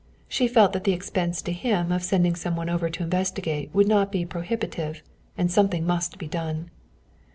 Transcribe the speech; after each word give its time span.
She 0.27 0.47
felt 0.47 0.73
that 0.73 0.83
the 0.83 0.93
expense 0.93 1.43
to 1.43 1.51
him 1.51 1.91
of 1.91 2.01
sending 2.01 2.35
some 2.35 2.55
one 2.55 2.71
over 2.71 2.89
to 2.89 3.03
investigate 3.03 3.69
would 3.71 3.87
not 3.87 4.11
be 4.11 4.25
prohibitive, 4.25 5.03
and 5.37 5.51
something 5.51 5.85
must 5.85 6.17
be 6.17 6.25
done. 6.25 6.71